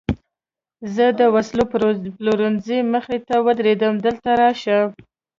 [0.93, 1.63] زه د وسلو
[2.19, 4.79] پلورنځۍ مخې ته ودرېدم، دلته راشه.